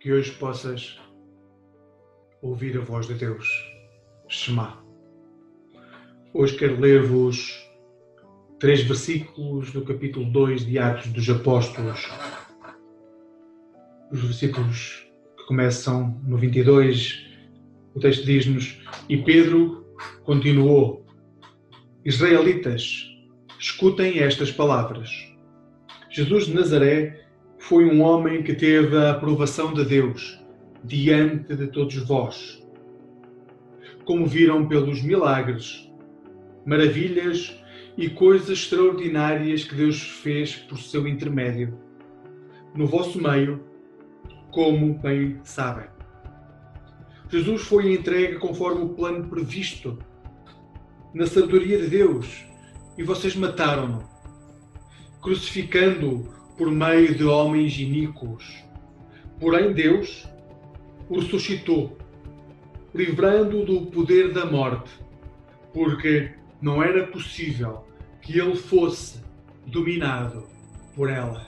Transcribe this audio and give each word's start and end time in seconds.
que 0.00 0.10
hoje 0.10 0.32
possas 0.32 0.98
ouvir 2.40 2.74
a 2.78 2.80
voz 2.80 3.06
de 3.06 3.12
Deus. 3.12 3.46
Shema. 4.28 4.82
Hoje 6.32 6.56
quero 6.56 6.80
ler-vos 6.80 7.54
três 8.58 8.82
versículos 8.82 9.70
do 9.72 9.84
capítulo 9.84 10.24
2 10.24 10.64
de 10.64 10.78
Atos 10.78 11.12
dos 11.12 11.28
Apóstolos. 11.28 12.08
Os 14.10 14.22
versículos 14.22 15.06
que 15.36 15.44
começam 15.44 16.18
no 16.24 16.38
22, 16.38 17.22
o 17.94 18.00
texto 18.00 18.24
diz-nos: 18.24 18.80
E 19.06 19.18
Pedro 19.18 19.84
continuou: 20.24 21.04
Israelitas, 22.06 23.06
escutem 23.58 24.20
estas 24.20 24.50
palavras. 24.50 25.10
Jesus 26.08 26.46
de 26.46 26.54
Nazaré 26.54 27.28
foi 27.70 27.84
um 27.84 28.02
homem 28.02 28.42
que 28.42 28.52
teve 28.52 28.96
a 28.96 29.12
aprovação 29.12 29.72
de 29.72 29.84
Deus 29.84 30.42
diante 30.82 31.54
de 31.54 31.68
todos 31.68 31.94
vós. 31.98 32.60
Como 34.04 34.26
viram 34.26 34.66
pelos 34.66 35.00
milagres, 35.00 35.88
maravilhas 36.66 37.56
e 37.96 38.10
coisas 38.10 38.48
extraordinárias 38.48 39.62
que 39.62 39.76
Deus 39.76 40.02
fez 40.02 40.56
por 40.56 40.78
seu 40.78 41.06
intermédio, 41.06 41.78
no 42.74 42.88
vosso 42.88 43.22
meio, 43.22 43.62
como 44.50 44.94
bem 44.94 45.38
sabem. 45.44 45.86
Jesus 47.28 47.62
foi 47.62 47.94
entregue 47.94 48.40
conforme 48.40 48.82
o 48.82 48.88
plano 48.88 49.28
previsto, 49.28 49.96
na 51.14 51.24
sabedoria 51.24 51.78
de 51.78 51.86
Deus, 51.86 52.44
e 52.98 53.04
vocês 53.04 53.36
mataram-no, 53.36 54.02
crucificando-o 55.22 56.39
por 56.60 56.70
meio 56.70 57.14
de 57.14 57.24
homens 57.24 57.78
iníquos. 57.78 58.62
Porém, 59.38 59.72
Deus 59.72 60.28
o 61.08 61.18
ressuscitou, 61.18 61.96
livrando-o 62.94 63.64
do 63.64 63.86
poder 63.86 64.34
da 64.34 64.44
morte, 64.44 64.90
porque 65.72 66.32
não 66.60 66.82
era 66.82 67.06
possível 67.06 67.86
que 68.20 68.38
ele 68.38 68.56
fosse 68.56 69.22
dominado 69.66 70.46
por 70.94 71.08
ela. 71.08 71.46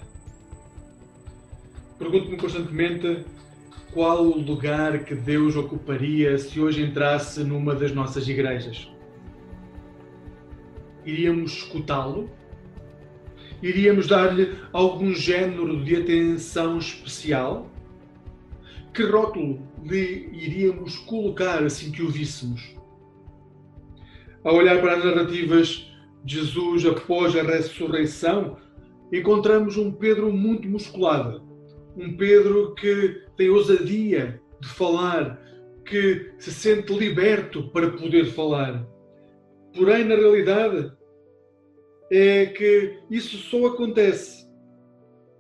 Pergunto-me 1.99 2.39
constantemente 2.39 3.27
qual 3.93 4.25
o 4.25 4.41
lugar 4.41 5.05
que 5.05 5.15
Deus 5.15 5.57
ocuparia 5.57 6.39
se 6.39 6.59
hoje 6.59 6.83
entrasse 6.83 7.45
numa 7.45 7.75
das 7.75 7.93
nossas 7.93 8.27
igrejas. 8.27 8.91
Iríamos 11.05 11.53
escutá-lo? 11.53 12.31
Iríamos 13.63 14.09
dar-lhe 14.09 14.59
algum 14.73 15.15
género 15.15 15.85
de 15.85 15.95
atenção 15.95 16.79
especial? 16.79 17.71
Que 18.93 19.05
rótulo 19.05 19.63
lhe 19.85 20.29
iríamos 20.33 20.97
colocar 20.99 21.63
assim 21.63 21.93
que 21.93 22.03
o 22.03 22.09
víssemos? 22.09 22.75
Ao 24.43 24.57
olhar 24.57 24.81
para 24.81 24.97
as 24.97 25.05
narrativas 25.05 25.89
de 26.25 26.41
Jesus 26.41 26.85
após 26.85 27.37
a 27.37 27.43
ressurreição, 27.43 28.57
encontramos 29.13 29.77
um 29.77 29.93
Pedro 29.93 30.33
muito 30.33 30.69
musculado, 30.69 31.45
um 31.97 32.17
Pedro 32.17 32.75
que 32.75 33.23
tem 33.37 33.49
ousadia 33.49 34.41
de 34.61 34.69
falar, 34.69 35.41
que 35.85 36.33
se 36.39 36.53
sente 36.53 36.93
liberto 36.93 37.69
para 37.69 37.91
poder 37.91 38.27
falar. 38.27 38.85
Porém, 39.73 40.05
na 40.05 40.17
realidade, 40.17 40.93
é 42.15 42.45
que 42.45 42.99
isso 43.11 43.39
só 43.39 43.69
acontece 43.69 44.47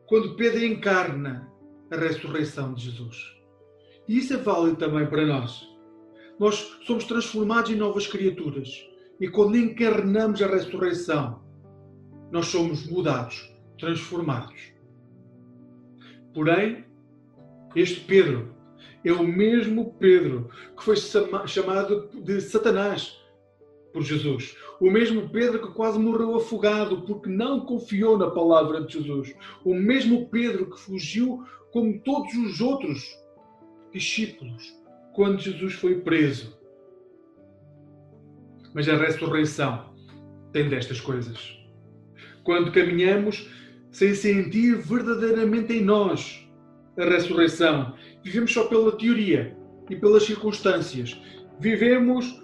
quando 0.06 0.36
Pedro 0.36 0.64
encarna 0.64 1.52
a 1.90 1.96
ressurreição 1.96 2.72
de 2.72 2.86
Jesus. 2.90 3.36
E 4.08 4.16
isso 4.16 4.32
é 4.32 4.38
válido 4.38 4.76
também 4.76 5.06
para 5.06 5.26
nós. 5.26 5.68
Nós 6.40 6.78
somos 6.86 7.04
transformados 7.04 7.70
em 7.70 7.76
novas 7.76 8.06
criaturas. 8.06 8.88
E 9.20 9.28
quando 9.28 9.58
encarnamos 9.58 10.40
a 10.40 10.46
ressurreição, 10.46 11.42
nós 12.30 12.46
somos 12.46 12.86
mudados, 12.86 13.54
transformados. 13.78 14.72
Porém, 16.32 16.86
este 17.76 18.00
Pedro 18.00 18.56
é 19.04 19.12
o 19.12 19.22
mesmo 19.22 19.92
Pedro 19.98 20.48
que 20.74 20.82
foi 20.82 20.96
chamado 20.96 22.08
de 22.24 22.40
Satanás 22.40 23.21
por 23.92 24.02
Jesus. 24.02 24.56
O 24.80 24.90
mesmo 24.90 25.28
Pedro 25.28 25.66
que 25.66 25.74
quase 25.74 25.98
morreu 25.98 26.34
afogado 26.36 27.02
porque 27.02 27.28
não 27.28 27.60
confiou 27.60 28.16
na 28.16 28.30
palavra 28.30 28.82
de 28.82 28.94
Jesus. 28.94 29.34
O 29.64 29.74
mesmo 29.74 30.28
Pedro 30.28 30.70
que 30.70 30.80
fugiu 30.80 31.44
como 31.72 31.98
todos 32.00 32.34
os 32.34 32.60
outros 32.60 33.18
discípulos 33.92 34.74
quando 35.12 35.40
Jesus 35.40 35.74
foi 35.74 36.00
preso. 36.00 36.56
Mas 38.74 38.88
a 38.88 38.96
ressurreição 38.96 39.92
tem 40.52 40.68
destas 40.68 41.00
coisas. 41.00 41.58
Quando 42.42 42.72
caminhamos 42.72 43.48
sem 43.90 44.14
sentir 44.14 44.76
verdadeiramente 44.76 45.74
em 45.74 45.84
nós 45.84 46.48
a 46.96 47.04
ressurreição, 47.04 47.94
vivemos 48.22 48.52
só 48.52 48.64
pela 48.64 48.92
teoria 48.92 49.56
e 49.90 49.96
pelas 49.96 50.24
circunstâncias. 50.24 51.20
Vivemos 51.60 52.42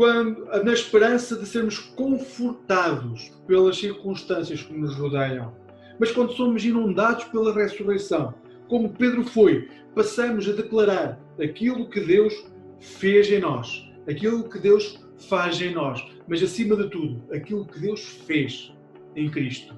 quando, 0.00 0.46
na 0.64 0.72
esperança 0.72 1.36
de 1.36 1.44
sermos 1.44 1.78
confortados 1.78 3.30
pelas 3.46 3.76
circunstâncias 3.76 4.62
que 4.62 4.72
nos 4.72 4.96
rodeiam. 4.96 5.54
Mas 5.98 6.10
quando 6.10 6.32
somos 6.32 6.64
inundados 6.64 7.24
pela 7.24 7.52
ressurreição, 7.52 8.32
como 8.66 8.94
Pedro 8.94 9.22
foi, 9.24 9.68
passamos 9.94 10.48
a 10.48 10.52
declarar 10.52 11.20
aquilo 11.38 11.90
que 11.90 12.00
Deus 12.00 12.32
fez 12.78 13.30
em 13.30 13.40
nós, 13.40 13.92
aquilo 14.08 14.48
que 14.48 14.58
Deus 14.58 14.98
faz 15.28 15.60
em 15.60 15.74
nós, 15.74 16.02
mas 16.26 16.42
acima 16.42 16.74
de 16.76 16.88
tudo, 16.88 17.22
aquilo 17.30 17.66
que 17.66 17.78
Deus 17.78 18.00
fez 18.26 18.72
em 19.14 19.30
Cristo 19.30 19.76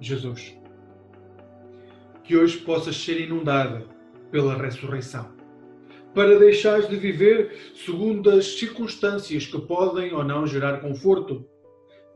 Jesus. 0.00 0.52
Que 2.24 2.36
hoje 2.36 2.58
possas 2.58 2.96
ser 2.96 3.20
inundada 3.20 3.86
pela 4.32 4.60
ressurreição 4.60 5.39
para 6.14 6.38
deixares 6.38 6.88
de 6.88 6.96
viver 6.96 7.72
segundo 7.74 8.30
as 8.30 8.58
circunstâncias 8.58 9.46
que 9.46 9.60
podem 9.60 10.12
ou 10.12 10.24
não 10.24 10.46
gerar 10.46 10.80
conforto, 10.80 11.46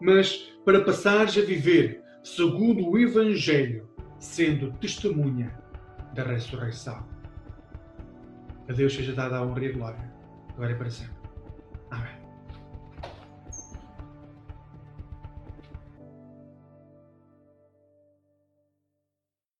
mas 0.00 0.52
para 0.64 0.82
passares 0.82 1.36
a 1.38 1.42
viver 1.42 2.02
segundo 2.22 2.88
o 2.88 2.98
Evangelho, 2.98 3.88
sendo 4.18 4.72
testemunha 4.78 5.54
da 6.14 6.22
ressurreição. 6.22 7.06
A 8.68 8.72
Deus 8.72 8.94
seja 8.94 9.12
dada 9.12 9.36
a 9.36 9.42
honra 9.42 9.64
e 9.64 9.68
a 9.68 9.72
glória, 9.72 10.12
agora 10.54 10.72
e 10.72 10.74
para 10.74 10.90
sempre. 10.90 11.14
Amém. 11.90 12.23